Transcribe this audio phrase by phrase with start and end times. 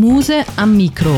[0.00, 1.14] Muse am Mikro,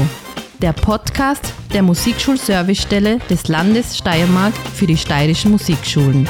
[0.61, 6.29] der Podcast der Musikschulservicestelle des Landes Steiermark für die steirischen Musikschulen.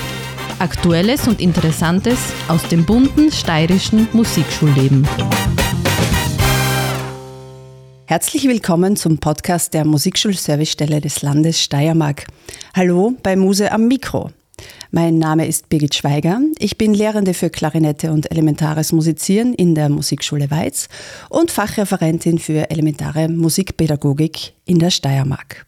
[0.58, 2.18] Aktuelles und Interessantes
[2.48, 5.08] aus dem bunten steirischen Musikschulleben.
[8.04, 12.26] Herzlich willkommen zum Podcast der Musikschulservicestelle des Landes Steiermark.
[12.74, 14.30] Hallo bei Muse am Mikro.
[14.94, 16.38] Mein Name ist Birgit Schweiger.
[16.58, 20.90] Ich bin Lehrende für Klarinette und elementares Musizieren in der Musikschule Weiz
[21.30, 25.64] und Fachreferentin für elementare Musikpädagogik in der Steiermark.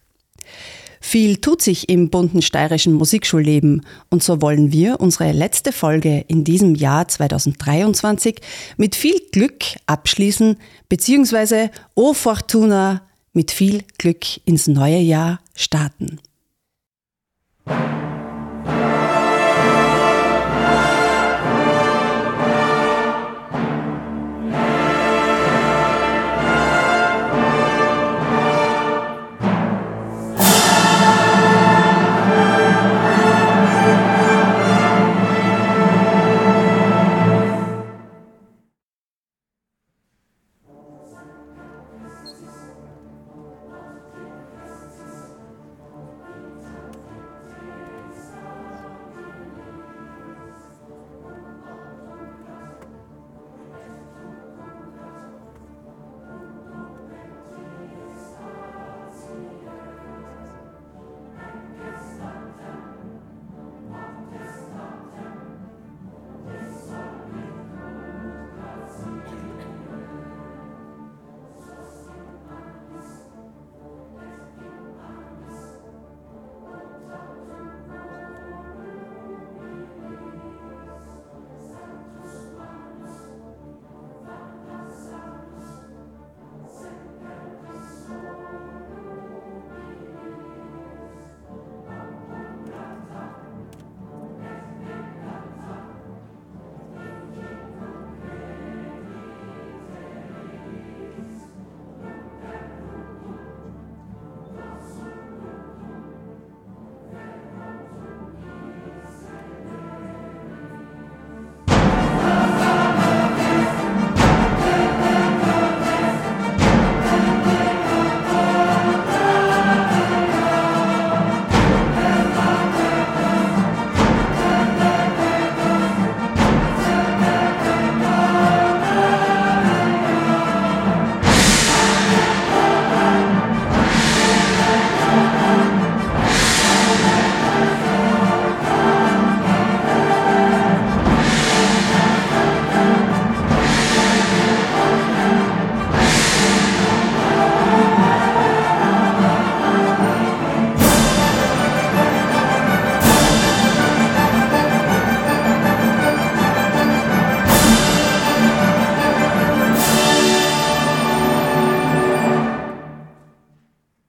[1.01, 6.43] Viel tut sich im bunten steirischen Musikschulleben und so wollen wir unsere letzte Folge in
[6.43, 8.41] diesem Jahr 2023
[8.77, 13.01] mit viel Glück abschließen, beziehungsweise O Fortuna
[13.33, 16.19] mit viel Glück ins neue Jahr starten.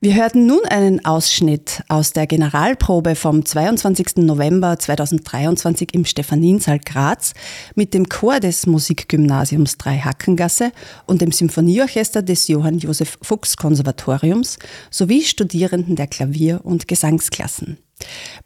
[0.06, 4.18] Wir hörten nun einen Ausschnitt aus der Generalprobe vom 22.
[4.18, 7.34] November 2023 im Stephaniensaal Graz
[7.74, 10.70] mit dem Chor des Musikgymnasiums Dreihackengasse
[11.06, 14.60] und dem Symphonieorchester des Johann Josef Fuchs Konservatoriums
[14.92, 17.76] sowie Studierenden der Klavier- und Gesangsklassen.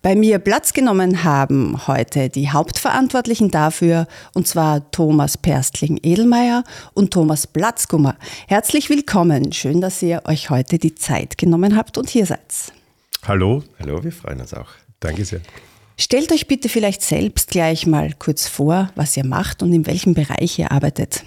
[0.03, 7.47] Bei mir Platz genommen haben heute die Hauptverantwortlichen dafür, und zwar Thomas Perstling-Edelmeier und Thomas
[7.47, 8.17] Platzgummer.
[8.49, 9.53] Herzlich willkommen.
[9.53, 12.41] Schön, dass ihr euch heute die Zeit genommen habt und hier seid.
[13.27, 13.63] Hallo.
[13.79, 14.69] Hallo, wir freuen uns auch.
[15.01, 15.41] Danke sehr.
[15.99, 20.15] Stellt euch bitte vielleicht selbst gleich mal kurz vor, was ihr macht und in welchem
[20.15, 21.25] Bereich ihr arbeitet.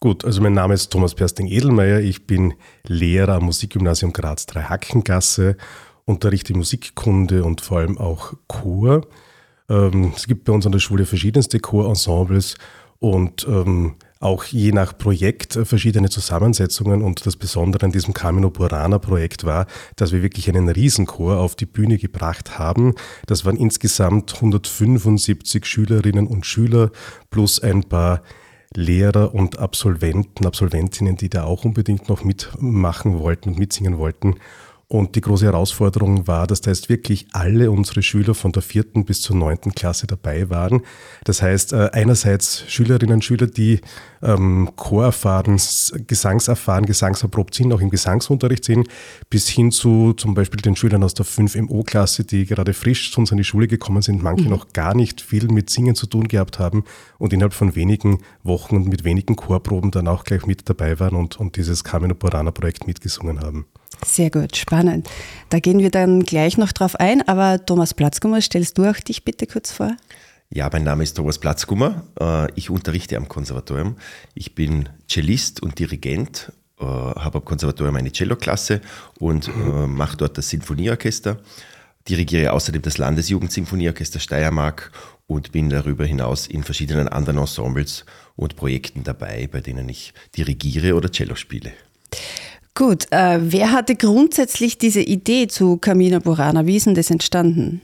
[0.00, 2.00] Gut, also mein Name ist Thomas Persting-Edelmeier.
[2.00, 2.54] Ich bin
[2.86, 5.56] Lehrer am Musikgymnasium Graz Dreihackengasse
[6.04, 9.06] unterrichte Musikkunde und vor allem auch Chor.
[9.68, 12.56] Ähm, es gibt bei uns an der Schule verschiedenste Chorensembles
[12.98, 17.02] und ähm, auch je nach Projekt verschiedene Zusammensetzungen.
[17.02, 21.54] Und das Besondere an diesem Camino Burana Projekt war, dass wir wirklich einen Riesenchor auf
[21.54, 22.94] die Bühne gebracht haben.
[23.26, 26.90] Das waren insgesamt 175 Schülerinnen und Schüler
[27.28, 28.22] plus ein paar
[28.74, 34.36] Lehrer und Absolventen, Absolventinnen, die da auch unbedingt noch mitmachen wollten und mitsingen wollten.
[34.94, 39.04] Und die große Herausforderung war, dass da jetzt wirklich alle unsere Schüler von der vierten
[39.04, 40.82] bis zur neunten Klasse dabei waren.
[41.24, 43.80] Das heißt, äh, einerseits Schülerinnen und Schüler, die
[44.24, 45.60] ähm, chorerfahren,
[46.06, 48.88] gesangserfahren, gesangserprobt sind, auch im Gesangsunterricht sind,
[49.30, 53.30] bis hin zu zum Beispiel den Schülern aus der 5MO-Klasse, die gerade frisch zu uns
[53.30, 54.50] an die Schule gekommen sind, manche mhm.
[54.50, 56.84] noch gar nicht viel mit Singen zu tun gehabt haben
[57.18, 61.14] und innerhalb von wenigen Wochen und mit wenigen Chorproben dann auch gleich mit dabei waren
[61.14, 63.66] und, und dieses Camino Purana-Projekt mitgesungen haben.
[64.04, 65.08] Sehr gut, spannend.
[65.50, 69.24] Da gehen wir dann gleich noch drauf ein, aber Thomas Platzgummer, stellst du auch dich
[69.24, 69.96] bitte kurz vor?
[70.50, 72.04] Ja, mein Name ist Thomas Platzgummer.
[72.20, 73.96] Äh, ich unterrichte am Konservatorium.
[74.34, 78.80] Ich bin Cellist und Dirigent, äh, habe am Konservatorium eine Celloklasse
[79.18, 81.38] und äh, mache dort das Sinfonieorchester.
[82.08, 84.92] Dirigiere außerdem das Landesjugendsinfonieorchester Steiermark
[85.26, 88.04] und bin darüber hinaus in verschiedenen anderen Ensembles
[88.36, 91.72] und Projekten dabei, bei denen ich dirigiere oder Cello spiele.
[92.74, 96.66] Gut, äh, wer hatte grundsätzlich diese Idee zu Camina Burana?
[96.66, 97.80] Wie ist denn das entstanden?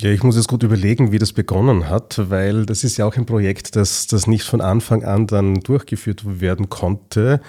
[0.00, 3.16] Ja, ich muss jetzt gut überlegen, wie das begonnen hat, weil das ist ja auch
[3.16, 7.40] ein Projekt, das, das nicht von Anfang an dann durchgeführt werden konnte.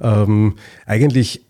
[0.00, 0.56] Ähm,
[0.86, 1.44] eigentlich,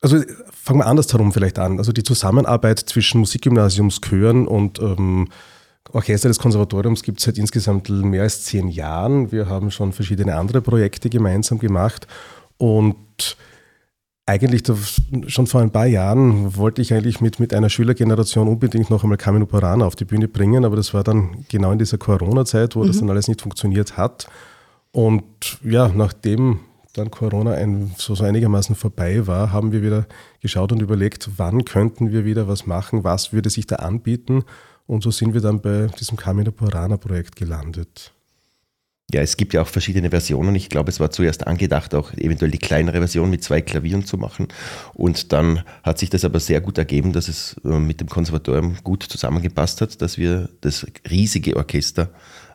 [0.00, 0.20] also
[0.52, 1.78] fangen wir andersherum vielleicht an.
[1.78, 5.28] Also die Zusammenarbeit zwischen Musikgymnasiumschören und ähm,
[5.92, 9.30] Orchester des Konservatoriums gibt es seit insgesamt mehr als zehn Jahren.
[9.30, 12.08] Wir haben schon verschiedene andere Projekte gemeinsam gemacht
[12.58, 13.36] und
[14.30, 14.62] eigentlich
[15.26, 19.18] schon vor ein paar Jahren wollte ich eigentlich mit, mit einer Schülergeneration unbedingt noch einmal
[19.18, 22.82] Camino Parana auf die Bühne bringen, aber das war dann genau in dieser Corona-Zeit, wo
[22.82, 22.86] mhm.
[22.86, 24.28] das dann alles nicht funktioniert hat.
[24.92, 25.24] Und
[25.64, 26.60] ja, nachdem
[26.92, 30.06] dann Corona ein, so, so einigermaßen vorbei war, haben wir wieder
[30.40, 34.44] geschaut und überlegt, wann könnten wir wieder was machen, was würde sich da anbieten.
[34.86, 38.12] Und so sind wir dann bei diesem Camino Parana Projekt gelandet.
[39.12, 40.54] Ja, es gibt ja auch verschiedene Versionen.
[40.54, 44.16] Ich glaube, es war zuerst angedacht, auch eventuell die kleinere Version mit zwei Klavieren zu
[44.16, 44.48] machen.
[44.94, 48.76] Und dann hat sich das aber sehr gut ergeben, dass es äh, mit dem Konservatorium
[48.84, 52.10] gut zusammengepasst hat, dass wir das riesige Orchester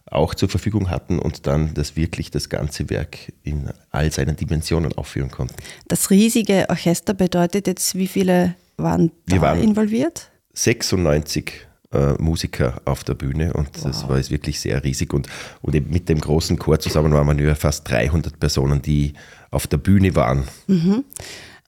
[0.05, 4.93] auch zur Verfügung hatten und dann das wirklich das ganze Werk in all seinen Dimensionen
[4.93, 5.55] aufführen konnten.
[5.87, 10.29] Das riesige Orchester bedeutet jetzt, wie viele waren da waren involviert?
[10.53, 11.74] 96 äh,
[12.19, 13.83] Musiker auf der Bühne und wow.
[13.83, 15.13] das war jetzt wirklich sehr riesig.
[15.13, 15.27] Und,
[15.61, 19.13] und mit dem großen Chor zusammen waren wir fast 300 Personen, die
[19.51, 20.43] auf der Bühne waren.
[20.67, 21.03] Mhm.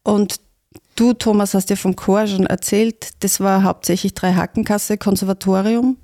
[0.04, 0.40] Und
[0.96, 5.98] du, Thomas, hast ja vom Chor schon erzählt, das war hauptsächlich drei Hackenkasse, Konservatorium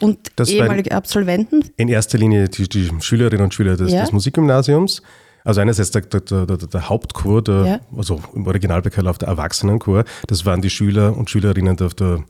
[0.00, 1.64] und das ehemalige Absolventen?
[1.76, 4.00] In erster Linie die, die, Schülerinnen und Schüler des, ja.
[4.00, 5.02] des Musikgymnasiums.
[5.44, 7.80] Also einerseits der, der, der, der Hauptchor, der, ja.
[7.96, 12.24] also im Originalbekehr auf der Erwachsenenchor, das waren die Schüler und Schülerinnen der, der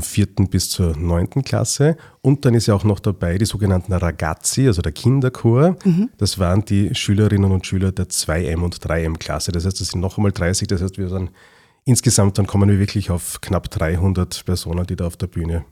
[0.00, 1.96] vierten bis zur neunten Klasse.
[2.22, 5.76] Und dann ist ja auch noch dabei die sogenannten Ragazzi, also der Kinderchor.
[5.84, 6.08] Mhm.
[6.16, 9.52] Das waren die Schülerinnen und Schüler der 2M und 3M Klasse.
[9.52, 10.68] Das heißt, das sind noch einmal 30.
[10.68, 11.30] Das heißt, wir dann
[11.84, 15.64] insgesamt dann kommen wir wirklich auf knapp 300 Personen, die da auf der Bühne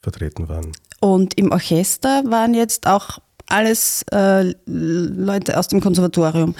[0.00, 0.72] vertreten waren.
[1.00, 3.18] Und im Orchester waren jetzt auch
[3.48, 6.54] alles äh, Leute aus dem Konservatorium.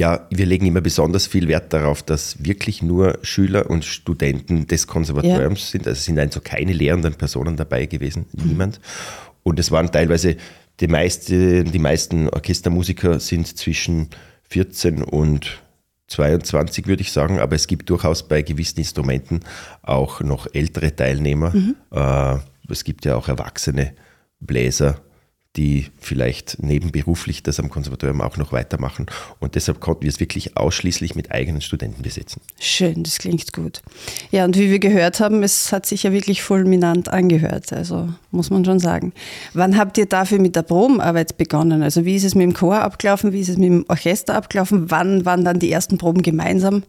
[0.00, 4.86] Ja, wir legen immer besonders viel Wert darauf, dass wirklich nur Schüler und Studenten des
[4.86, 5.66] Konservatoriums ja.
[5.66, 5.88] sind.
[5.88, 8.48] Also sind also keine lehrenden Personen dabei gewesen, mhm.
[8.48, 8.80] niemand.
[9.42, 10.36] Und es waren teilweise
[10.78, 14.10] die, meiste, die meisten Orchestermusiker sind zwischen
[14.44, 15.60] 14 und
[16.06, 19.40] 22 würde ich sagen, aber es gibt durchaus bei gewissen Instrumenten
[19.82, 21.54] auch noch ältere Teilnehmer.
[21.54, 21.74] Mhm.
[21.90, 22.36] Äh,
[22.70, 23.94] es gibt ja auch erwachsene
[24.40, 25.00] Bläser,
[25.56, 29.06] die vielleicht nebenberuflich das am Konservatorium auch noch weitermachen.
[29.40, 32.40] Und deshalb konnten wir es wirklich ausschließlich mit eigenen Studenten besetzen.
[32.60, 33.82] Schön, das klingt gut.
[34.30, 37.72] Ja, und wie wir gehört haben, es hat sich ja wirklich fulminant angehört.
[37.72, 39.12] Also muss man schon sagen.
[39.52, 41.82] Wann habt ihr dafür mit der Probenarbeit begonnen?
[41.82, 43.32] Also wie ist es mit dem Chor abgelaufen?
[43.32, 44.90] Wie ist es mit dem Orchester abgelaufen?
[44.90, 46.84] Wann waren dann die ersten Proben gemeinsam?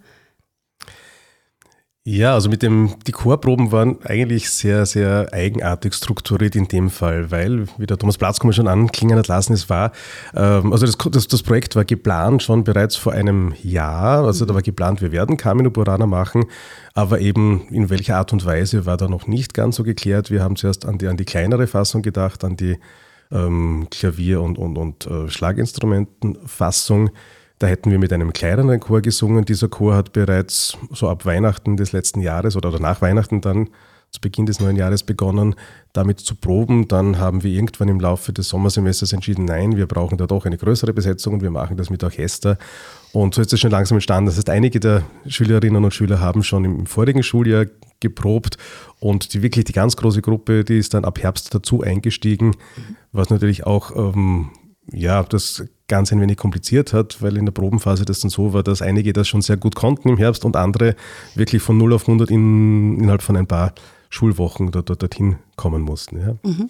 [2.12, 7.30] Ja, also mit dem, die Chorproben waren eigentlich sehr, sehr eigenartig strukturiert in dem Fall,
[7.30, 9.92] weil, wie der Thomas Platzkummer schon anklingen hat lassen, es war,
[10.34, 14.56] ähm, also das, das, das, Projekt war geplant schon bereits vor einem Jahr, also da
[14.56, 16.46] war geplant, wir werden Camino Burana machen,
[16.96, 20.32] aber eben in welcher Art und Weise war da noch nicht ganz so geklärt.
[20.32, 22.80] Wir haben zuerst an die, an die kleinere Fassung gedacht, an die
[23.32, 27.12] ähm, Klavier- und, und, und äh, Schlaginstrumentenfassung.
[27.60, 29.44] Da hätten wir mit einem kleineren Chor gesungen.
[29.44, 33.70] Dieser Chor hat bereits so ab Weihnachten des letzten Jahres oder, nach Weihnachten dann
[34.12, 35.56] zu Beginn des neuen Jahres begonnen,
[35.94, 36.88] damit zu proben.
[36.88, 40.58] Dann haben wir irgendwann im Laufe des Sommersemesters entschieden, nein, wir brauchen da doch eine
[40.58, 42.58] größere Besetzung und wir machen das mit Orchester.
[43.12, 44.28] Und so ist es schon langsam entstanden.
[44.28, 47.66] Das heißt, einige der Schülerinnen und Schüler haben schon im vorigen Schuljahr
[48.00, 48.58] geprobt
[49.00, 52.56] und die wirklich die ganz große Gruppe, die ist dann ab Herbst dazu eingestiegen,
[53.12, 54.50] was natürlich auch ähm,
[54.92, 58.64] ja, das ganz ein wenig kompliziert hat, weil in der Probenphase das dann so war,
[58.64, 60.96] dass einige das schon sehr gut konnten im Herbst und andere
[61.36, 63.74] wirklich von 0 auf 100 in, innerhalb von ein paar
[64.10, 66.20] Schulwochen dort, dort, dorthin kommen mussten.
[66.20, 66.36] Ja.
[66.44, 66.70] Mhm.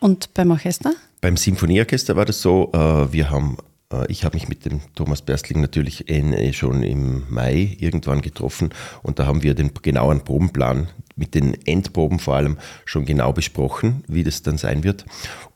[0.00, 0.94] Und beim Orchester?
[1.20, 3.58] Beim Symphonieorchester war das so, äh, wir haben
[3.92, 8.70] äh, ich habe mich mit dem Thomas Berstling natürlich äh, schon im Mai irgendwann getroffen
[9.02, 10.88] und da haben wir den genauen Probenplan
[11.20, 15.04] mit den Endproben vor allem schon genau besprochen, wie das dann sein wird.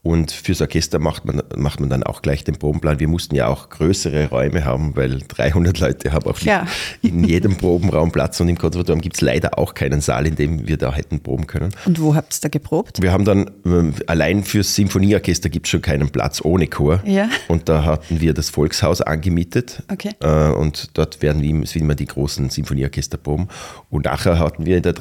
[0.04, 3.00] Und fürs Orchester macht man, macht man dann auch gleich den Probenplan.
[3.00, 6.66] Wir mussten ja auch größere Räume haben, weil 300 Leute haben auch ja.
[7.02, 8.38] in jedem Probenraum Platz.
[8.38, 11.46] Und im Konservatorium gibt es leider auch keinen Saal, in dem wir da hätten proben
[11.46, 11.74] können.
[11.86, 13.00] Und wo habt ihr da geprobt?
[13.00, 17.00] Wir haben dann, ähm, allein fürs Symphonieorchester gibt es schon keinen Platz ohne Chor.
[17.06, 17.30] Ja.
[17.48, 19.84] Und da hatten wir das Volkshaus angemietet.
[19.90, 20.10] Okay.
[20.20, 23.48] Äh, und dort werden wie immer die großen Symphonieorchester proben.
[23.88, 24.92] Und nachher hatten wir in der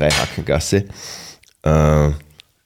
[0.54, 0.86] Dreihackengasse
[1.64, 2.12] äh,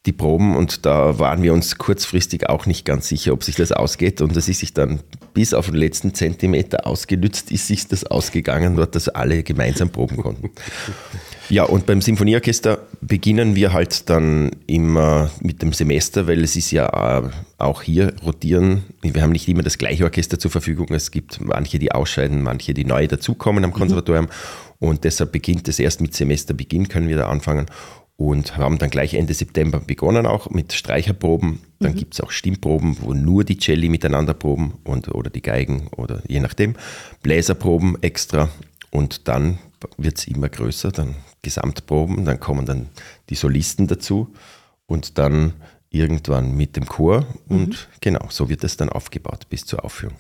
[0.06, 3.74] die Proben und da waren wir uns kurzfristig auch nicht ganz sicher, ob sich das
[3.74, 4.22] ausgeht.
[4.22, 5.02] Und das ist sich dann
[5.34, 10.18] bis auf den letzten Zentimeter ausgenützt, ist sich das ausgegangen, dort, dass alle gemeinsam proben
[10.18, 10.52] konnten.
[11.50, 16.72] Ja, und beim Symphonieorchester beginnen wir halt dann immer mit dem Semester, weil es ist
[16.72, 18.84] ja äh, auch hier rotieren.
[19.02, 20.88] Wir haben nicht immer das gleiche Orchester zur Verfügung.
[20.90, 24.26] Es gibt manche, die ausscheiden, manche, die neu dazukommen am Konservatorium.
[24.26, 24.67] Mhm.
[24.80, 27.66] Und deshalb beginnt es erst mit Semesterbeginn, können wir da anfangen
[28.18, 31.60] und haben dann gleich Ende September begonnen auch mit Streicherproben.
[31.80, 31.98] Dann mhm.
[31.98, 36.22] gibt es auch Stimmproben, wo nur die Celli miteinander proben und, oder die Geigen oder
[36.28, 36.76] je nachdem.
[37.22, 38.50] Bläserproben extra
[38.90, 39.60] und dann
[39.98, 42.90] wird es immer größer, dann Gesamtproben, dann kommen dann
[43.30, 44.34] die Solisten dazu
[44.88, 45.54] und dann
[45.92, 47.76] irgendwann mit dem Chor und mhm.
[48.02, 50.18] genau, so wird es dann aufgebaut bis zur Aufführung.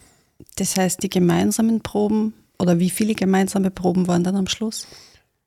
[0.56, 4.88] Das heißt, die gemeinsamen Proben oder wie viele gemeinsame Proben waren dann am Schluss?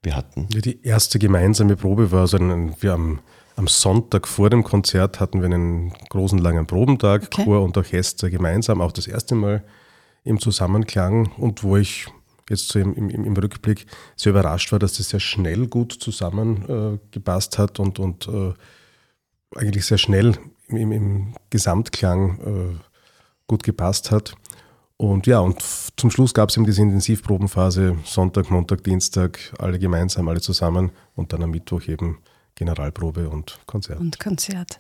[0.03, 0.49] wir hatten?
[0.53, 3.21] Ja, die erste gemeinsame Probe war so ein, wir am,
[3.57, 7.45] am Sonntag vor dem Konzert hatten wir einen großen langen Probentag, okay.
[7.45, 9.63] Chor und Orchester gemeinsam, auch das erste Mal
[10.25, 12.07] im Zusammenklang und wo ich
[12.49, 13.87] jetzt so im, im, im Rückblick
[14.17, 18.53] sehr überrascht war, dass das sehr schnell gut zusammengepasst äh, hat und, und äh,
[19.57, 20.37] eigentlich sehr schnell
[20.69, 22.77] im, im Gesamtklang äh,
[23.47, 24.35] gut gepasst hat.
[25.01, 25.63] Und ja, und
[25.97, 31.33] zum Schluss gab es eben diese Intensivprobenphase, Sonntag, Montag, Dienstag, alle gemeinsam, alle zusammen und
[31.33, 32.19] dann am Mittwoch eben
[32.55, 33.99] Generalprobe und Konzert.
[33.99, 34.79] Und Konzert.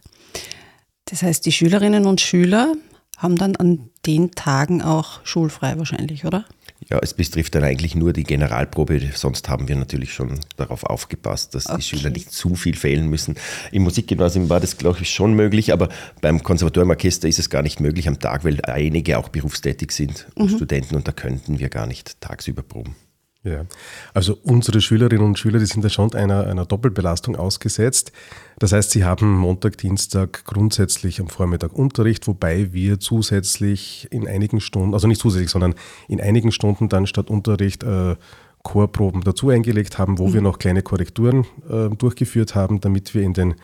[1.06, 2.74] Das heißt, die Schülerinnen und Schüler
[3.16, 6.44] haben dann an den Tagen auch schulfrei wahrscheinlich, oder?
[6.88, 9.00] Ja, es betrifft dann eigentlich nur die Generalprobe.
[9.14, 11.76] Sonst haben wir natürlich schon darauf aufgepasst, dass okay.
[11.76, 13.34] die Schüler nicht zu viel fehlen müssen.
[13.70, 17.80] Im Musikgymnasium war das, glaube ich, schon möglich, aber beim Konservatoriumorchester ist es gar nicht
[17.80, 20.48] möglich am Tag, weil einige auch berufstätig sind, mhm.
[20.48, 22.96] Studenten, und da könnten wir gar nicht tagsüber proben.
[23.42, 23.64] Ja,
[24.12, 28.12] also unsere Schülerinnen und Schüler, die sind da schon einer, einer Doppelbelastung ausgesetzt.
[28.58, 34.60] Das heißt, sie haben Montag, Dienstag grundsätzlich am Vormittag Unterricht, wobei wir zusätzlich in einigen
[34.60, 35.74] Stunden, also nicht zusätzlich, sondern
[36.06, 38.16] in einigen Stunden dann statt Unterricht äh,
[38.62, 40.34] Chorproben dazu eingelegt haben, wo mhm.
[40.34, 43.54] wir noch kleine Korrekturen äh, durchgeführt haben, damit wir in den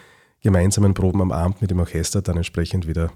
[0.40, 3.12] gemeinsamen Proben am Abend mit dem Orchester dann entsprechend wieder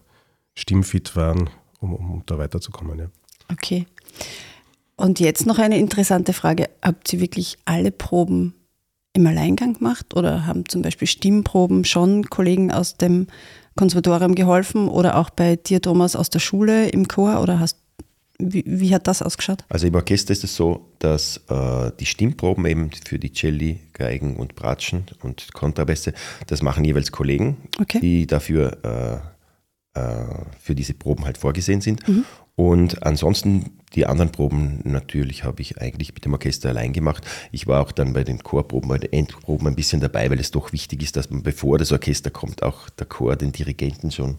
[0.54, 1.48] stimmfit waren,
[1.80, 2.98] um, um da weiterzukommen.
[2.98, 3.06] Ja.
[3.50, 3.86] Okay.
[5.00, 6.68] Und jetzt noch eine interessante Frage.
[6.82, 8.52] Habt ihr wirklich alle Proben
[9.14, 13.26] im Alleingang gemacht oder haben zum Beispiel Stimmproben schon Kollegen aus dem
[13.76, 17.78] Konservatorium geholfen oder auch bei dir, Thomas, aus der Schule im Chor oder hast
[18.42, 19.64] wie, wie, hat das ausgeschaut?
[19.68, 24.36] Also im Orchester ist es so, dass äh, die Stimmproben eben für die Celli, Geigen
[24.36, 26.14] und Bratschen und Kontrabässe,
[26.46, 28.00] das machen jeweils Kollegen, okay.
[28.00, 29.22] die dafür
[29.94, 30.24] äh, äh,
[30.58, 32.06] für diese Proben halt vorgesehen sind.
[32.08, 32.24] Mhm.
[32.60, 37.26] Und ansonsten die anderen Proben natürlich habe ich eigentlich mit dem Orchester allein gemacht.
[37.52, 40.50] Ich war auch dann bei den Chorproben, bei den Endproben ein bisschen dabei, weil es
[40.50, 44.36] doch wichtig ist, dass man bevor das Orchester kommt, auch der Chor den Dirigenten schon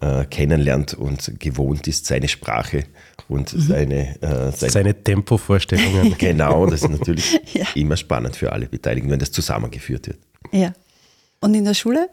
[0.00, 2.82] äh, kennenlernt und gewohnt ist, seine Sprache
[3.28, 3.60] und mhm.
[3.60, 6.16] seine, äh, seine, seine Tempovorstellungen.
[6.18, 7.66] genau, das ist natürlich ja.
[7.76, 10.18] immer spannend für alle Beteiligten, wenn das zusammengeführt wird.
[10.50, 10.72] Ja.
[11.42, 12.08] Und in der Schule?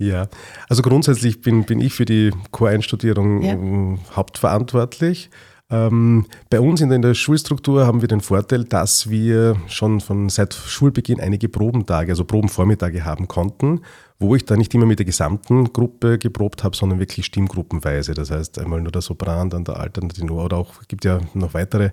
[0.00, 0.28] Ja,
[0.68, 3.52] also grundsätzlich bin, bin ich für die Choreinstudierung ja.
[3.52, 5.30] Ähm, hauptverantwortlich.
[5.70, 10.00] Ähm, bei uns in der, in der, Schulstruktur haben wir den Vorteil, dass wir schon
[10.00, 13.82] von seit Schulbeginn einige Probentage, also Probenvormittage haben konnten,
[14.18, 18.14] wo ich dann nicht immer mit der gesamten Gruppe geprobt habe, sondern wirklich stimmgruppenweise.
[18.14, 20.88] Das heißt, einmal nur der Sopran, dann der Alt, dann der Tenor oder auch, es
[20.88, 21.90] gibt ja noch weitere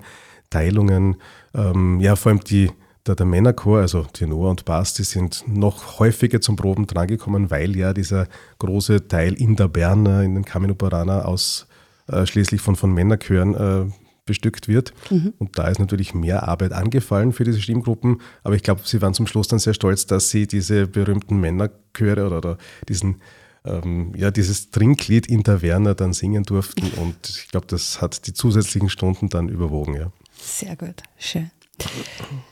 [0.49, 1.17] Teilungen.
[1.53, 2.71] Ähm, ja, vor allem die
[3.09, 7.75] der, der Männerchor, also Tenor und Bass, die sind noch häufiger zum Proben drangekommen, weil
[7.75, 8.27] ja dieser
[8.59, 13.91] große Teil in der Berner, in den Camino Parana ausschließlich äh, von, von Männerchören äh,
[14.25, 14.93] bestückt wird.
[15.09, 15.33] Mhm.
[15.39, 18.21] Und da ist natürlich mehr Arbeit angefallen für diese Stimmgruppen.
[18.43, 22.27] Aber ich glaube, sie waren zum Schluss dann sehr stolz, dass sie diese berühmten Männerchöre
[22.27, 23.17] oder, oder diesen
[23.65, 26.89] ähm, ja, dieses Trinklied in der Werner dann singen durften.
[27.01, 30.11] Und ich glaube, das hat die zusätzlichen Stunden dann überwogen, ja.
[30.41, 31.51] Sehr gut, schön.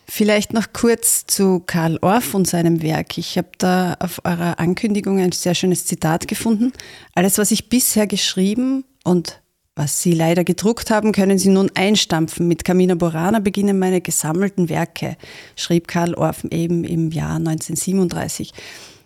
[0.09, 3.17] Vielleicht noch kurz zu Karl Orff und seinem Werk.
[3.17, 6.71] Ich habe da auf eurer Ankündigung ein sehr schönes Zitat gefunden.
[7.13, 9.41] Alles, was ich bisher geschrieben und
[9.75, 12.47] was Sie leider gedruckt haben, können Sie nun einstampfen.
[12.47, 15.17] Mit Camina Borana beginnen meine gesammelten Werke,
[15.55, 18.53] schrieb Karl Orff eben im Jahr 1937.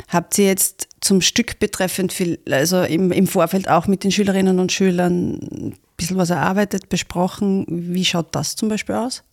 [0.07, 4.59] Habt ihr jetzt zum Stück betreffend, viel, also im, im Vorfeld auch mit den Schülerinnen
[4.59, 7.65] und Schülern ein bisschen was erarbeitet, besprochen?
[7.67, 9.23] Wie schaut das zum Beispiel aus?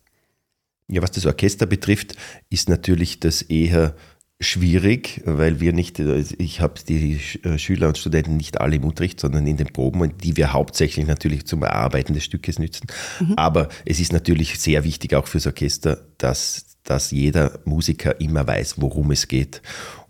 [0.90, 2.16] Ja, was das Orchester betrifft,
[2.48, 3.94] ist natürlich das eher
[4.40, 9.18] schwierig, weil wir nicht, ich habe die äh, Schüler und Studenten nicht alle im Unterricht,
[9.18, 12.86] sondern in den Proben, die wir hauptsächlich natürlich zum Erarbeiten des Stückes nützen.
[13.20, 13.34] Mhm.
[13.34, 18.80] Aber es ist natürlich sehr wichtig auch fürs Orchester, dass, dass jeder Musiker immer weiß,
[18.80, 19.60] worum es geht.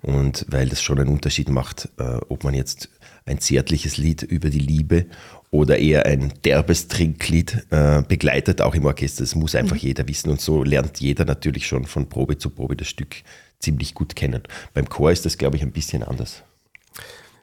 [0.03, 2.91] Und weil das schon einen Unterschied macht, äh, ob man jetzt
[3.25, 5.07] ein zärtliches Lied über die Liebe
[5.51, 9.23] oder eher ein derbes Trinklied äh, begleitet, auch im Orchester.
[9.23, 9.83] Das muss einfach mhm.
[9.83, 10.31] jeder wissen.
[10.31, 13.17] Und so lernt jeder natürlich schon von Probe zu Probe das Stück
[13.59, 14.43] ziemlich gut kennen.
[14.75, 16.43] Beim Chor ist das, glaube ich, ein bisschen anders.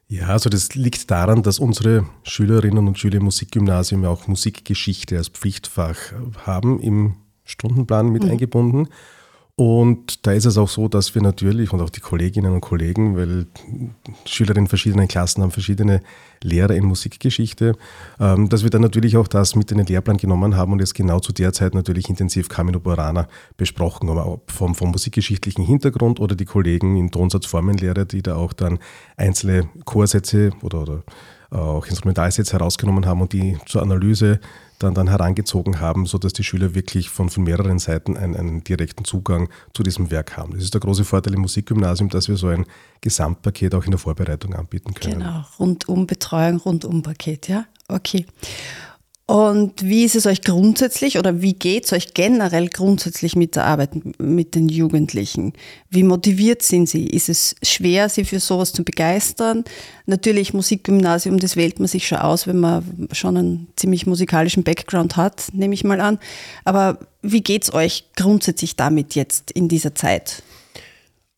[0.07, 5.17] Ja, also das liegt daran, dass unsere Schülerinnen und Schüler im Musikgymnasium ja auch Musikgeschichte
[5.17, 5.97] als Pflichtfach
[6.45, 8.31] haben, im Stundenplan mit mhm.
[8.31, 8.87] eingebunden.
[9.57, 13.15] Und da ist es auch so, dass wir natürlich und auch die Kolleginnen und Kollegen,
[13.15, 13.45] weil
[14.25, 16.01] Schülerinnen in verschiedenen Klassen haben verschiedene
[16.43, 17.77] Lehrer in Musikgeschichte,
[18.19, 20.93] ähm, dass wir dann natürlich auch das mit in den Lehrplan genommen haben und jetzt
[20.93, 26.35] genau zu der Zeit natürlich intensiv Camino Borana besprochen haben, vom, vom musikgeschichtlichen Hintergrund oder
[26.35, 28.79] die Kollegen in Tonsatzformenlehre, die da auch dann
[29.15, 31.03] einzelne Chorsätze oder, oder
[31.55, 34.39] auch Instrumentalsätze herausgenommen haben und die zur Analyse
[34.79, 39.05] dann, dann herangezogen haben, sodass die Schüler wirklich von, von mehreren Seiten einen, einen direkten
[39.05, 40.53] Zugang zu diesem Werk haben.
[40.53, 42.65] Das ist der große Vorteil im Musikgymnasium, dass wir so ein
[43.01, 45.19] Gesamtpaket auch in der Vorbereitung anbieten können.
[45.19, 47.65] Genau, rundum Betreuung, rundum Paket, ja.
[47.87, 48.25] Okay.
[49.27, 53.65] Und wie ist es euch grundsätzlich oder wie geht es euch generell grundsätzlich mit der
[53.65, 55.53] Arbeit mit den Jugendlichen?
[55.89, 57.07] Wie motiviert sind sie?
[57.07, 59.63] Ist es schwer, sie für sowas zu begeistern?
[60.05, 65.17] Natürlich Musikgymnasium, das wählt man sich schon aus, wenn man schon einen ziemlich musikalischen Background
[65.17, 66.19] hat, nehme ich mal an.
[66.63, 70.43] Aber wie geht es euch grundsätzlich damit jetzt in dieser Zeit?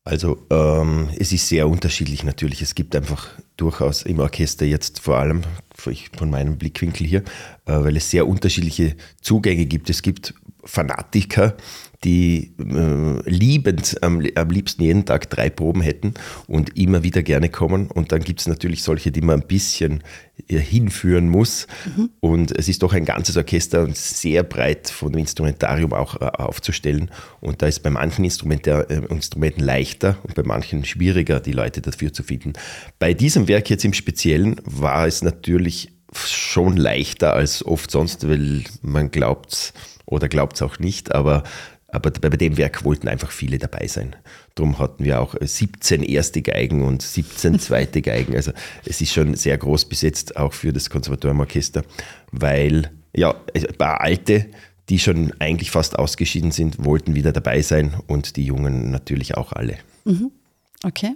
[0.07, 2.61] Also ähm, es ist sehr unterschiedlich natürlich.
[2.61, 5.41] Es gibt einfach durchaus im Orchester jetzt vor allem
[5.75, 7.19] von meinem Blickwinkel hier,
[7.65, 9.89] äh, weil es sehr unterschiedliche Zugänge gibt.
[9.89, 11.57] Es gibt Fanatiker,
[12.03, 16.13] die äh, liebend am, am, liebsten jeden Tag drei Proben hätten
[16.47, 17.87] und immer wieder gerne kommen.
[17.87, 20.03] Und dann gibt es natürlich solche, die man ein bisschen
[20.47, 21.65] äh, hinführen muss.
[21.95, 22.09] Mhm.
[22.19, 26.25] Und es ist doch ein ganzes Orchester und sehr breit von dem Instrumentarium auch äh,
[26.25, 27.09] aufzustellen.
[27.39, 31.81] Und da ist bei manchen Instrumenter, äh, Instrumenten leichter und bei manchen schwieriger, die Leute
[31.81, 32.53] dafür zu finden.
[32.99, 38.63] Bei diesem Werk jetzt im Speziellen war es natürlich schon leichter als oft sonst, weil
[38.81, 39.73] man glaubt
[40.05, 41.43] oder glaubt es auch nicht, aber
[41.97, 44.15] aber bei dem Werk wollten einfach viele dabei sein.
[44.53, 48.35] Darum hatten wir auch 17 erste Geigen und 17 zweite Geigen.
[48.35, 48.51] Also
[48.85, 51.83] es ist schon sehr groß besetzt, auch für das Konservatoriumorchester,
[52.31, 54.45] weil ja, ein paar alte,
[54.89, 59.53] die schon eigentlich fast ausgeschieden sind, wollten wieder dabei sein und die Jungen natürlich auch
[59.53, 59.77] alle.
[60.05, 60.31] Mhm.
[60.83, 61.15] Okay.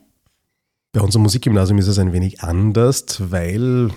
[0.94, 3.92] Bei unserem Musikgymnasium ist es ein wenig anders, weil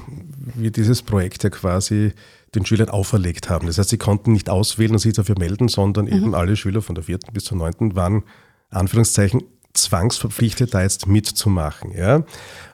[0.55, 2.13] wir dieses Projekt ja quasi
[2.55, 3.67] den Schülern auferlegt haben.
[3.67, 6.13] Das heißt, sie konnten nicht auswählen und sich dafür melden, sondern mhm.
[6.13, 8.25] eben alle Schüler von der vierten bis zur neunten waren
[8.71, 9.43] Anführungszeichen
[9.75, 11.93] zwangsverpflichtet, da jetzt mitzumachen.
[11.93, 12.23] Ja?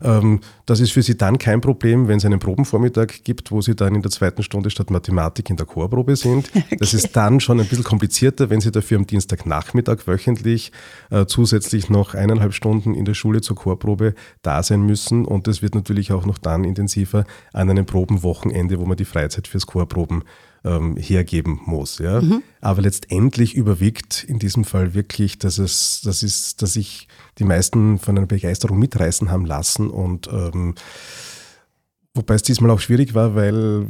[0.02, 3.74] Ähm, das ist für sie dann kein Problem, wenn es einen Probenvormittag gibt, wo sie
[3.74, 6.50] dann in der zweiten Stunde statt Mathematik in der Chorprobe sind.
[6.60, 6.76] Okay.
[6.78, 10.72] Das ist dann schon ein bisschen komplizierter, wenn sie dafür am Dienstagnachmittag wöchentlich
[11.10, 15.24] äh, zusätzlich noch eineinhalb Stunden in der Schule zur Chorprobe da sein müssen.
[15.24, 19.48] Und das wird natürlich auch noch dann intensiver an einem Probenwochenende, wo man die Freizeit
[19.48, 20.22] fürs Chorproben
[20.64, 21.98] ähm, hergeben muss.
[21.98, 22.20] Ja?
[22.20, 22.42] Mhm.
[22.60, 27.98] Aber letztendlich überwiegt in diesem Fall wirklich, dass es, das ist, dass sich die meisten
[27.98, 30.74] von einer Begeisterung mitreißen haben lassen und ähm,
[32.14, 33.86] wobei es diesmal auch schwierig war, weil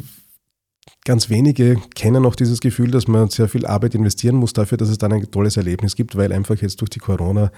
[1.04, 4.88] ganz wenige kennen auch dieses Gefühl, dass man sehr viel Arbeit investieren muss dafür, dass
[4.88, 7.50] es dann ein tolles Erlebnis gibt, weil einfach jetzt durch die Corona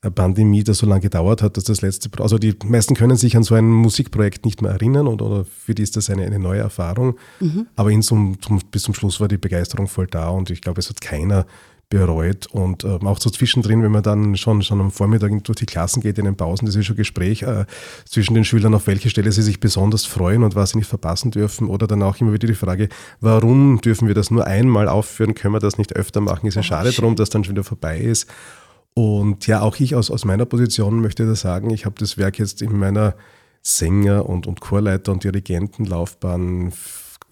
[0.00, 3.42] Pandemie das so lange gedauert hat, dass das letzte, also die meisten können sich an
[3.42, 6.60] so ein Musikprojekt nicht mehr erinnern oder, oder für die ist das eine, eine neue
[6.60, 7.16] Erfahrung.
[7.40, 7.66] Mhm.
[7.76, 10.80] Aber in zum, zum, bis zum Schluss war die Begeisterung voll da und ich glaube,
[10.80, 11.46] es hat keiner
[11.88, 12.46] bereut.
[12.46, 16.00] Und äh, auch so zwischendrin, wenn man dann schon, schon am Vormittag durch die Klassen
[16.00, 17.64] geht, in den Pausen, das ist schon Gespräch äh,
[18.04, 21.30] zwischen den Schülern, auf welche Stelle sie sich besonders freuen und was sie nicht verpassen
[21.30, 21.68] dürfen.
[21.68, 22.88] Oder dann auch immer wieder die Frage,
[23.20, 25.34] warum dürfen wir das nur einmal aufführen?
[25.34, 26.46] Können wir das nicht öfter machen?
[26.46, 28.26] Ist ja schade drum, dass dann schon wieder vorbei ist.
[28.98, 32.38] Und ja, auch ich aus, aus meiner Position möchte da sagen, ich habe das Werk
[32.38, 33.14] jetzt in meiner
[33.60, 36.72] Sänger- und, und Chorleiter- und Dirigentenlaufbahn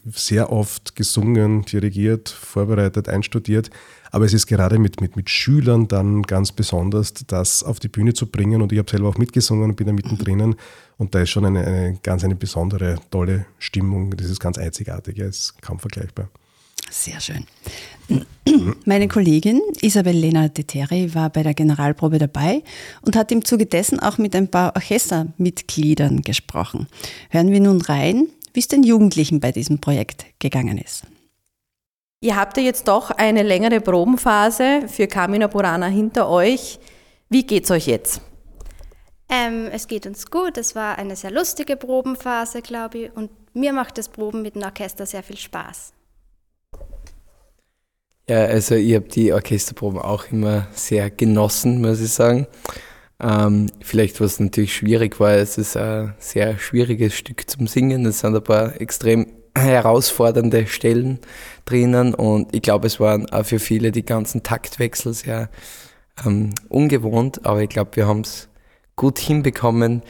[0.04, 3.70] sehr oft gesungen, dirigiert, vorbereitet, einstudiert.
[4.10, 8.12] Aber es ist gerade mit, mit, mit Schülern dann ganz besonders, das auf die Bühne
[8.12, 8.60] zu bringen.
[8.60, 10.56] Und ich habe selber auch mitgesungen und bin da mittendrin.
[10.98, 14.14] Und da ist schon eine, eine ganz eine besondere, tolle Stimmung.
[14.14, 16.28] Das ist ganz einzigartig, ja, ist kaum vergleichbar.
[16.90, 17.46] Sehr schön.
[18.84, 22.62] Meine Kollegin Isabel Lena Deteri war bei der Generalprobe dabei
[23.02, 26.86] und hat im Zuge dessen auch mit ein paar Orchestermitgliedern gesprochen.
[27.30, 31.04] Hören wir nun rein, wie es den Jugendlichen bei diesem Projekt gegangen ist.
[32.20, 36.78] Ihr habt ja jetzt doch eine längere Probenphase für Carmina Burana hinter euch.
[37.28, 38.20] Wie geht's euch jetzt?
[39.28, 40.56] Ähm, es geht uns gut.
[40.56, 43.16] Es war eine sehr lustige Probenphase, glaube ich.
[43.16, 45.92] Und mir macht das Proben mit dem Orchester sehr viel Spaß.
[48.28, 52.46] Ja, also ich habe die Orchesterproben auch immer sehr genossen, muss ich sagen.
[53.20, 58.06] Ähm, vielleicht was natürlich schwierig war, es ist ein sehr schwieriges Stück zum Singen.
[58.06, 61.20] Es sind ein paar extrem herausfordernde Stellen
[61.64, 65.48] drinnen und ich glaube, es waren auch für viele die ganzen Taktwechsel sehr
[66.24, 68.48] ähm, ungewohnt, aber ich glaube, wir haben es
[68.96, 70.02] gut hinbekommen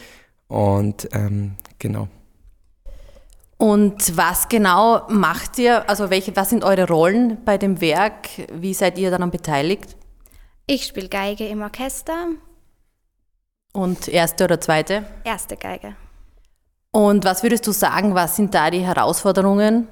[0.49, 2.09] und ähm, genau.
[3.57, 8.29] Und was genau macht ihr, also welche, was sind eure Rollen bei dem Werk?
[8.53, 9.97] Wie seid ihr daran beteiligt?
[10.67, 12.29] Ich spiele Geige im Orchester.
[13.73, 15.05] Und erste oder zweite?
[15.25, 15.97] Erste Geige.
[16.91, 19.89] Und was würdest du sagen, was sind da die Herausforderungen?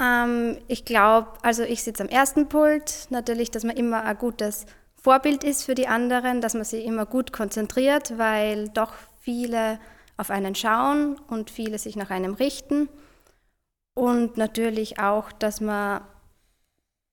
[0.00, 4.66] Ähm, ich glaube, also ich sitze am ersten Pult, natürlich, dass man immer ein gutes
[5.02, 9.78] Vorbild ist für die anderen, dass man sich immer gut konzentriert, weil doch viele
[10.20, 12.88] auf einen schauen und viele sich nach einem richten.
[13.94, 16.02] Und natürlich auch, dass man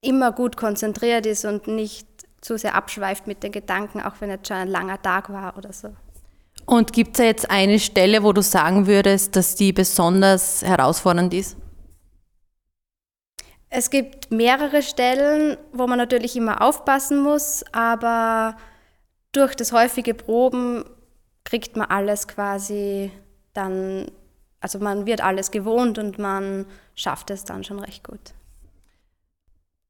[0.02, 2.08] immer gut konzentriert ist und nicht
[2.41, 5.74] zu sehr abschweift mit den Gedanken, auch wenn es schon ein langer Tag war oder
[5.74, 5.89] so.
[6.65, 11.34] Und gibt es da jetzt eine Stelle, wo du sagen würdest, dass die besonders herausfordernd
[11.34, 11.58] ist?
[13.70, 18.58] Es gibt mehrere Stellen, wo man natürlich immer aufpassen muss, aber
[19.32, 20.84] durch das häufige Proben
[21.48, 23.10] kriegt man alles quasi
[23.54, 24.12] dann,
[24.60, 28.20] also man wird alles gewohnt und man schafft es dann schon recht gut.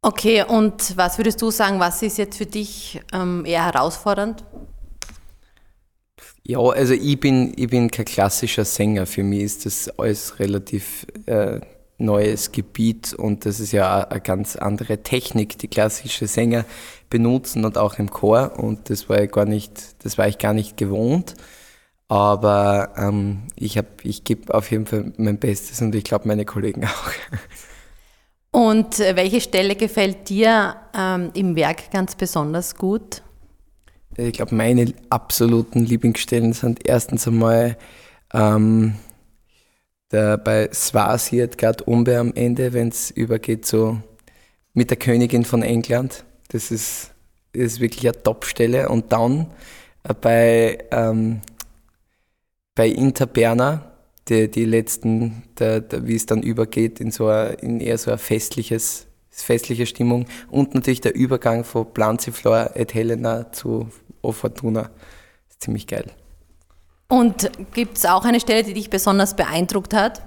[0.03, 4.45] Okay, und was würdest du sagen, was ist jetzt für dich ähm, eher herausfordernd?
[6.43, 9.07] Ja, also ich bin, ich bin kein klassischer Sänger.
[9.07, 11.59] Für mich ist das alles relativ äh,
[11.97, 16.65] neues Gebiet und das ist ja eine ganz andere Technik, die klassische Sänger
[17.09, 20.53] benutzen und auch im Chor und das war ich gar nicht, das war ich gar
[20.53, 21.35] nicht gewohnt.
[22.09, 26.45] Aber ähm, ich, hab, ich gebe auf jeden Fall mein Bestes und ich glaube meine
[26.45, 27.11] Kollegen auch.
[28.51, 33.21] Und äh, welche Stelle gefällt dir ähm, im Werk ganz besonders gut?
[34.15, 37.77] Ich glaube, meine absoluten Lieblingsstellen sind erstens einmal
[38.33, 38.95] ähm,
[40.11, 43.99] der, bei Swasiert gerade Umbe am Ende, wenn es übergeht so
[44.73, 46.23] mit der Königin von England.
[46.49, 47.11] Das ist,
[47.53, 48.89] ist wirklich eine Top-Stelle.
[48.89, 49.51] Und dann
[50.03, 51.41] äh, bei, ähm,
[52.75, 53.91] bei Interberna,
[54.27, 58.11] die, die letzten, der, der, wie es dann übergeht in so eine, in eher so
[58.11, 63.89] eine festliches, festliche Stimmung und natürlich der Übergang von Blanziflor et Helena zu
[64.21, 64.89] O Fortuna
[65.49, 66.11] ist ziemlich geil.
[67.07, 70.21] Und gibt es auch eine Stelle, die dich besonders beeindruckt hat?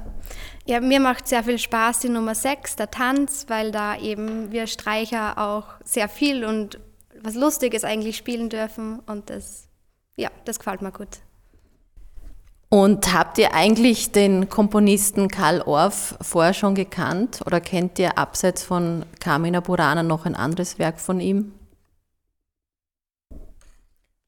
[0.70, 4.68] Ja, mir macht sehr viel Spaß die Nummer 6, der Tanz, weil da eben wir
[4.68, 6.78] Streicher auch sehr viel und
[7.20, 9.66] was Lustiges eigentlich spielen dürfen und das,
[10.14, 11.08] ja, das gefällt mir gut.
[12.68, 18.62] Und habt ihr eigentlich den Komponisten Karl Orff vorher schon gekannt oder kennt ihr abseits
[18.62, 21.50] von Carmina Burana noch ein anderes Werk von ihm?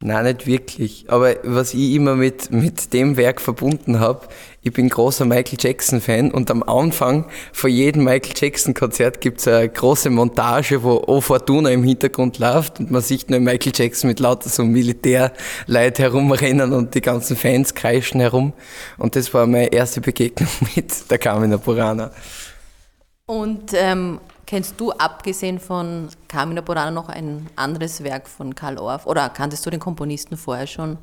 [0.05, 1.05] Nein, nicht wirklich.
[1.09, 4.27] Aber was ich immer mit, mit dem Werk verbunden habe,
[4.61, 9.69] ich bin großer Michael Jackson-Fan und am Anfang von jedem Michael Jackson-Konzert gibt es eine
[9.69, 14.19] große Montage, wo O Fortuna im Hintergrund läuft und man sieht nur Michael Jackson mit
[14.19, 18.53] lauter so Militärleute herumrennen und die ganzen Fans kreischen herum.
[18.99, 22.11] Und das war meine erste Begegnung mit der Carmina Burana.
[23.27, 24.19] Und ähm,
[24.53, 29.65] Kennst du abgesehen von Carmina Burana noch ein anderes Werk von Karl Orff oder kanntest
[29.65, 30.99] du den Komponisten vorher schon?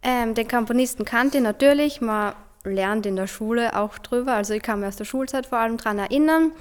[0.00, 2.32] Ähm, den Komponisten kannte ich natürlich, man
[2.64, 5.76] lernt in der Schule auch drüber, also ich kann mich aus der Schulzeit vor allem
[5.76, 6.52] daran erinnern.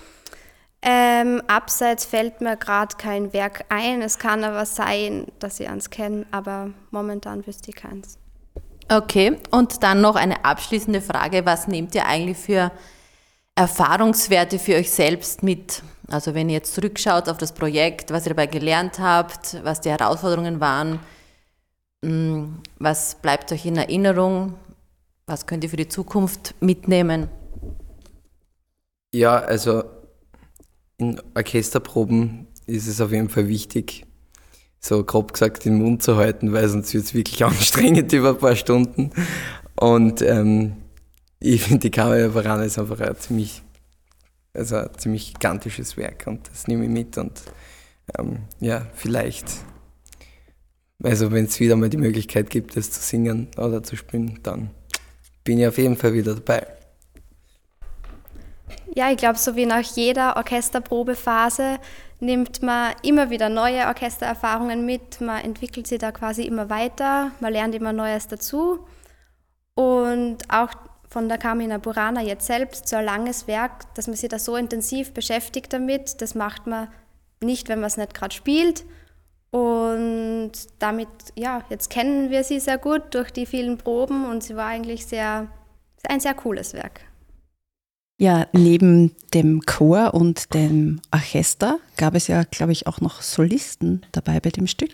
[0.82, 5.89] Ähm, abseits fällt mir gerade kein Werk ein, es kann aber sein, dass ich eins
[5.89, 8.19] kenne, aber momentan wüsste ich keins.
[8.91, 12.73] Okay, und dann noch eine abschließende Frage, was nehmt ihr eigentlich für
[13.57, 15.81] Erfahrungswerte für euch selbst mit?
[16.07, 19.89] Also wenn ihr jetzt zurückschaut auf das Projekt, was ihr dabei gelernt habt, was die
[19.89, 20.99] Herausforderungen waren,
[22.03, 24.53] mm, was bleibt euch in Erinnerung,
[25.25, 27.29] was könnt ihr für die Zukunft mitnehmen?
[29.11, 29.83] Ja, also
[30.97, 34.05] in Orchesterproben ist es auf jeden Fall wichtig,
[34.79, 38.37] so grob gesagt den Mund zu halten, weil sonst wird es wirklich anstrengend über ein
[38.37, 39.11] paar Stunden.
[39.75, 40.77] Und ähm,
[41.39, 43.62] ich finde, die Kamera Varane ist einfach ein ziemlich,
[44.54, 47.41] also ein ziemlich gigantisches Werk und das nehme ich mit und
[48.17, 49.45] ähm, ja, vielleicht,
[51.04, 54.71] also wenn es wieder mal die Möglichkeit gibt, das zu singen oder zu spielen, dann
[55.43, 56.65] bin ich auf jeden Fall wieder dabei.
[58.95, 61.78] Ja, ich glaube, so wie nach jeder Orchesterprobephase
[62.19, 67.54] nimmt man immer wieder neue Orchestererfahrungen mit, man entwickelt sich da quasi immer weiter, man
[67.54, 68.80] lernt immer Neues dazu.
[69.76, 70.71] Und auch
[71.09, 74.55] von der Carmina Burana jetzt selbst, so ein langes Werk, dass man sich da so
[74.55, 76.87] intensiv beschäftigt damit, das macht man
[77.41, 78.85] nicht, wenn man es nicht gerade spielt.
[79.49, 84.55] Und damit, ja, jetzt kennen wir sie sehr gut durch die vielen Proben und sie
[84.55, 85.47] war eigentlich sehr,
[86.07, 87.01] ein sehr cooles Werk.
[88.19, 94.05] Ja, neben dem Chor und dem Orchester gab es ja, glaube ich, auch noch Solisten
[94.11, 94.93] dabei bei dem Stück.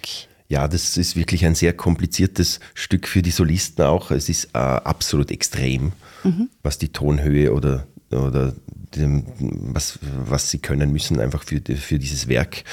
[0.54, 4.12] Ja, das ist wirklich ein sehr kompliziertes Stück für die Solisten auch.
[4.12, 6.48] Es ist äh, absolut extrem, mhm.
[6.62, 8.54] was die Tonhöhe oder, oder
[8.96, 9.26] dem,
[9.74, 12.66] was, was sie können müssen einfach für, für dieses Werk.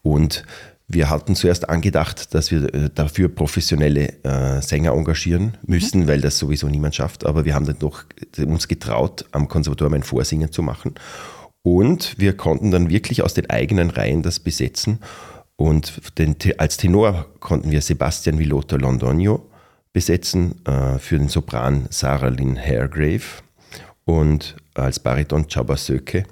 [0.00, 0.44] Und
[0.88, 6.08] wir hatten zuerst angedacht, dass wir äh, dafür professionelle äh, Sänger engagieren müssen, mhm.
[6.08, 7.26] weil das sowieso niemand schafft.
[7.26, 8.04] Aber wir haben dann doch
[8.38, 10.94] uns getraut, am Konservatorium ein Vorsingen zu machen.
[11.60, 15.00] Und wir konnten dann wirklich aus den eigenen Reihen das besetzen.
[15.56, 19.50] Und den, als Tenor konnten wir Sebastian Villotto Londonio
[19.92, 23.42] besetzen, äh, für den Sopran Sarah Lynn Hairgrave
[24.04, 26.24] und als Bariton Csaba Söke.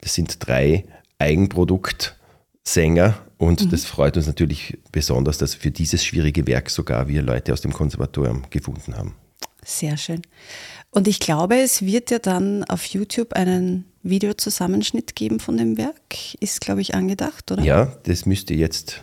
[0.00, 0.84] Das sind drei
[1.18, 3.70] Eigenproduktsänger und mhm.
[3.70, 7.72] das freut uns natürlich besonders, dass für dieses schwierige Werk sogar wir Leute aus dem
[7.72, 9.14] Konservatorium gefunden haben.
[9.64, 10.22] Sehr schön.
[10.90, 16.34] Und ich glaube, es wird ja dann auf YouTube einen Videozusammenschnitt geben von dem Werk.
[16.40, 17.62] Ist, glaube ich, angedacht, oder?
[17.62, 19.02] Ja, das müsste jetzt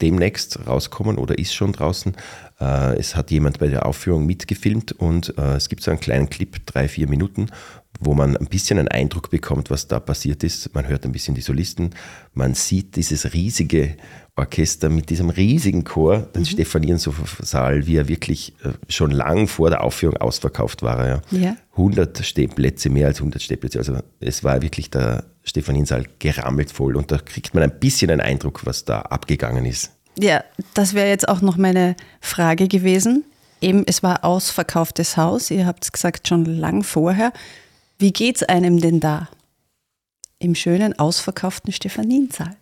[0.00, 2.14] demnächst rauskommen oder ist schon draußen.
[2.60, 6.28] Äh, es hat jemand bei der Aufführung mitgefilmt und äh, es gibt so einen kleinen
[6.28, 7.46] Clip, drei, vier Minuten,
[8.00, 10.74] wo man ein bisschen einen Eindruck bekommt, was da passiert ist.
[10.74, 11.90] Man hört ein bisschen die Solisten,
[12.34, 13.96] man sieht dieses riesige
[14.36, 16.46] Orchester mit diesem riesigen Chor, den mhm.
[16.46, 21.06] Stephanien-Saal, wie er wirklich äh, schon lang vor der Aufführung ausverkauft war.
[21.06, 21.20] Ja.
[21.30, 21.56] ja.
[21.72, 23.78] 100 Stehplätze, mehr als 100 Stehplätze.
[23.78, 28.20] Also es war wirklich der Stephanien-Saal gerammelt voll und da kriegt man ein bisschen einen
[28.20, 29.97] Eindruck, was da abgegangen ist.
[30.20, 30.42] Ja,
[30.74, 33.24] das wäre jetzt auch noch meine Frage gewesen.
[33.60, 37.32] Eben, es war ausverkauftes Haus, ihr habt es gesagt schon lang vorher.
[37.98, 39.28] Wie geht es einem denn da?
[40.40, 42.56] Im schönen, ausverkauften Stephaniensaal?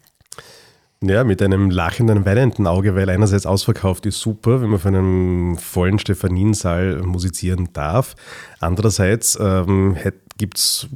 [1.03, 5.59] Ja, mit einem lachenden, weinenden Auge, weil einerseits ausverkauft ist super, wenn man von einem
[5.59, 8.17] vollen Stephaniensaal musizieren darf.
[8.61, 9.95] Andererseits ähm,
[10.39, 10.89] gibt es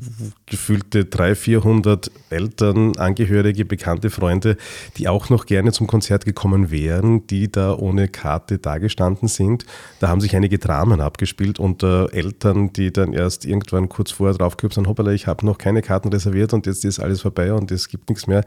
[0.47, 4.57] gefühlte 300, 400 Eltern, Angehörige, bekannte Freunde,
[4.97, 9.65] die auch noch gerne zum Konzert gekommen wären, die da ohne Karte dagestanden sind.
[9.99, 14.75] Da haben sich einige Dramen abgespielt unter Eltern, die dann erst irgendwann kurz vorher draufgekommen
[14.75, 17.89] sind, hoppala, ich habe noch keine Karten reserviert und jetzt ist alles vorbei und es
[17.89, 18.45] gibt nichts mehr.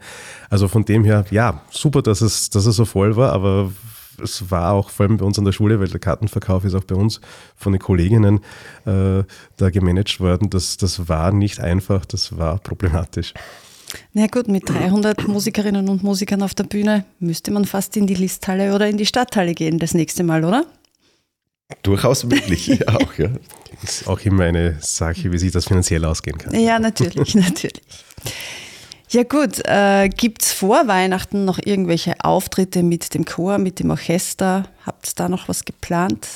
[0.50, 3.70] Also von dem her, ja, super, dass es, dass es so voll war, aber
[4.22, 6.84] es war auch vor allem bei uns an der Schule, weil der Kartenverkauf ist auch
[6.84, 7.20] bei uns
[7.56, 8.40] von den Kolleginnen
[8.86, 9.22] äh,
[9.56, 10.50] da gemanagt worden.
[10.50, 13.34] Das, das war nicht einfach, das war problematisch.
[14.12, 18.14] Na gut, mit 300 Musikerinnen und Musikern auf der Bühne müsste man fast in die
[18.14, 20.66] Listhalle oder in die Stadthalle gehen das nächste Mal, oder?
[21.82, 23.30] Durchaus möglich, auch, ja.
[23.82, 26.58] Ist auch immer eine Sache, wie sich das finanziell ausgehen kann.
[26.58, 27.82] Ja, natürlich, natürlich.
[29.14, 33.90] Ja gut, äh, gibt es vor Weihnachten noch irgendwelche Auftritte mit dem Chor, mit dem
[33.90, 34.68] Orchester?
[34.84, 36.26] Habt ihr da noch was geplant?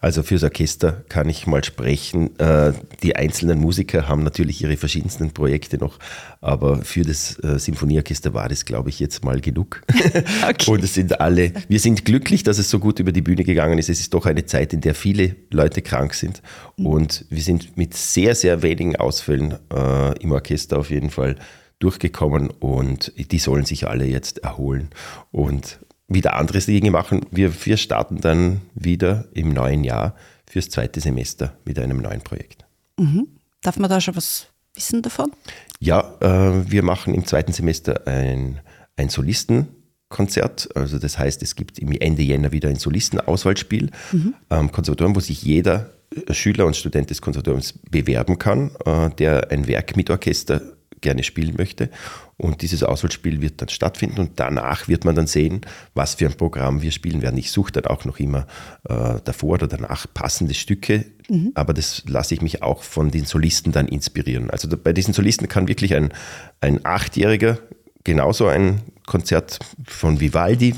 [0.00, 2.36] Also fürs Orchester kann ich mal sprechen.
[2.40, 2.72] Äh,
[3.04, 6.00] die einzelnen Musiker haben natürlich ihre verschiedensten Projekte noch,
[6.40, 9.82] aber für das äh, Sinfonieorchester war das, glaube ich, jetzt mal genug.
[10.48, 10.72] okay.
[10.72, 13.78] Und es sind alle, wir sind glücklich, dass es so gut über die Bühne gegangen
[13.78, 13.88] ist.
[13.88, 16.42] Es ist doch eine Zeit, in der viele Leute krank sind.
[16.78, 16.86] Mhm.
[16.86, 21.36] Und wir sind mit sehr, sehr wenigen Ausfällen äh, im Orchester auf jeden Fall
[21.78, 24.90] durchgekommen und die sollen sich alle jetzt erholen
[25.32, 27.26] und wieder andere Dinge machen.
[27.30, 30.14] Wir, wir starten dann wieder im neuen Jahr
[30.46, 32.64] fürs zweite Semester mit einem neuen Projekt.
[32.98, 33.28] Mhm.
[33.62, 35.32] Darf man da schon was wissen davon?
[35.80, 38.60] Ja, äh, wir machen im zweiten Semester ein,
[38.96, 40.76] ein Solistenkonzert.
[40.76, 44.34] Also das heißt, es gibt im Ende Jänner wieder ein Solistenauswahlspiel mhm.
[44.48, 45.90] am Konservatorium, wo sich jeder
[46.30, 50.62] Schüler und Student des Konservatoriums bewerben kann, äh, der ein Werk mit Orchester
[51.00, 51.90] gerne spielen möchte.
[52.36, 55.60] Und dieses Auswahlspiel wird dann stattfinden und danach wird man dann sehen,
[55.94, 57.38] was für ein Programm wir spielen werden.
[57.38, 58.46] Ich suche dann auch noch immer
[58.88, 61.52] äh, davor oder danach passende Stücke, mhm.
[61.54, 64.50] aber das lasse ich mich auch von den Solisten dann inspirieren.
[64.50, 66.12] Also bei diesen Solisten kann wirklich ein,
[66.60, 67.58] ein Achtjähriger
[68.04, 70.74] genauso ein Konzert von Vivaldi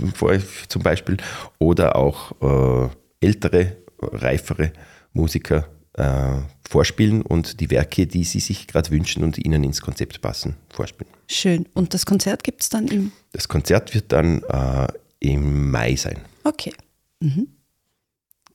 [0.68, 1.16] zum Beispiel
[1.58, 2.88] oder auch äh,
[3.20, 4.72] ältere, reifere
[5.12, 10.20] Musiker äh, vorspielen und die Werke, die sie sich gerade wünschen und ihnen ins Konzept
[10.20, 11.12] passen, vorspielen.
[11.28, 11.66] Schön.
[11.74, 13.12] Und das Konzert gibt es dann im?
[13.32, 14.86] Das Konzert wird dann äh,
[15.20, 16.20] im Mai sein.
[16.44, 16.72] Okay.
[17.20, 17.48] Mhm.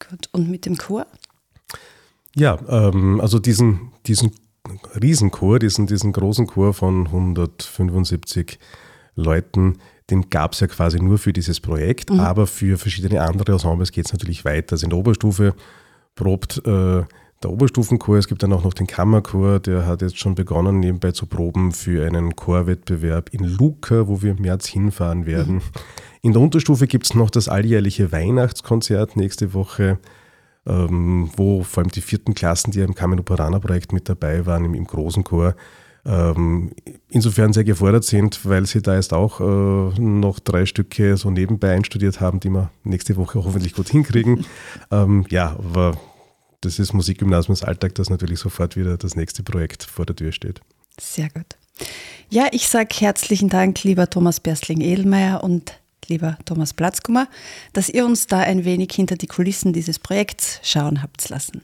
[0.10, 0.30] Gut.
[0.32, 1.06] Und mit dem Chor?
[2.36, 4.32] Ja, ähm, also diesen, diesen
[5.02, 8.60] Riesenchor, diesen, diesen großen Chor von 175
[9.15, 12.19] Leuten, den gab es ja quasi nur für dieses Projekt, mhm.
[12.19, 14.74] aber für verschiedene andere Ensembles geht es natürlich weiter.
[14.74, 15.56] Also in der Oberstufe
[16.15, 17.04] probt äh,
[17.44, 21.12] der Oberstufenchor, es gibt dann auch noch den Kammerchor, der hat jetzt schon begonnen, nebenbei
[21.12, 25.56] zu proben für einen Chorwettbewerb in Lucca, wo wir im März hinfahren werden.
[25.56, 25.62] Mhm.
[26.22, 29.98] In der Unterstufe gibt es noch das alljährliche Weihnachtskonzert nächste Woche
[30.66, 34.66] ähm, wo vor allem die vierten Klassen, die ja im Carmen Operaner-Projekt mit dabei waren,
[34.66, 35.56] im, im großen Chor,
[36.06, 36.72] ähm,
[37.10, 41.74] insofern sehr gefordert sind, weil sie da jetzt auch äh, noch drei Stücke so nebenbei
[41.74, 44.46] einstudiert haben, die wir nächste Woche hoffentlich gut hinkriegen.
[44.92, 45.98] ähm, ja, aber
[46.62, 50.62] das ist Musikgymnasiumsalltag, dass natürlich sofort wieder das nächste Projekt vor der Tür steht.
[51.00, 51.58] Sehr gut.
[52.30, 55.74] Ja, ich sage herzlichen Dank, lieber Thomas Berstling-Edelmeier und
[56.08, 57.28] lieber Thomas Platzkummer,
[57.74, 61.62] dass ihr uns da ein wenig hinter die Kulissen dieses Projekts schauen habt lassen.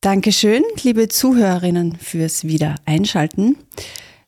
[0.00, 3.56] Dankeschön, liebe Zuhörerinnen, fürs Wiedereinschalten.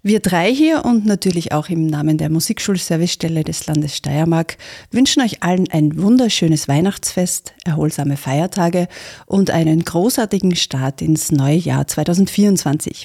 [0.02, 4.56] Wir drei hier und natürlich auch im Namen der Musikschulservicestelle des Landes Steiermark
[4.90, 8.88] wünschen euch allen ein wunderschönes Weihnachtsfest, erholsame Feiertage
[9.26, 13.04] und einen großartigen Start ins neue Jahr 2024.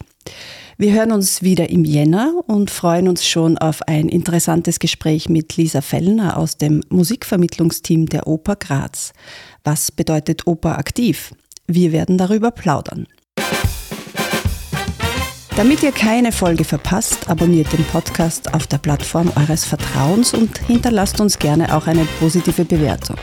[0.77, 5.57] Wir hören uns wieder im Jänner und freuen uns schon auf ein interessantes Gespräch mit
[5.57, 9.11] Lisa Fellner aus dem Musikvermittlungsteam der Oper Graz.
[9.65, 11.33] Was bedeutet Oper aktiv?
[11.67, 13.05] Wir werden darüber plaudern.
[15.55, 21.21] Damit ihr keine Folge verpasst, abonniert den Podcast auf der Plattform eures Vertrauens und hinterlasst
[21.21, 23.15] uns gerne auch eine positive Bewertung.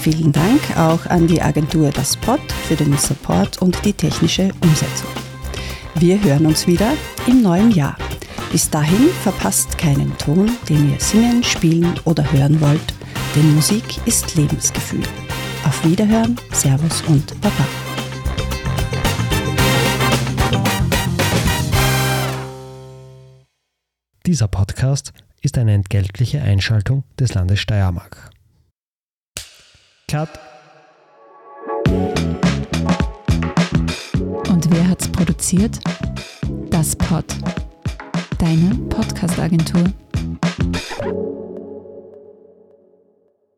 [0.00, 5.10] Vielen Dank auch an die Agentur Das Pod für den Support und die technische Umsetzung.
[5.96, 6.92] Wir hören uns wieder
[7.26, 7.96] im neuen Jahr.
[8.52, 12.94] Bis dahin verpasst keinen Ton, den ihr singen, spielen oder hören wollt,
[13.34, 15.02] denn Musik ist Lebensgefühl.
[15.66, 17.91] Auf Wiederhören, Servus und Baba.
[24.32, 28.30] Dieser Podcast ist eine entgeltliche Einschaltung des Landes Steiermark.
[30.08, 30.30] Cut.
[34.70, 35.80] Wer hat's produziert?
[36.70, 37.26] Das Pod.
[38.38, 39.92] Deine Podcast-Agentur.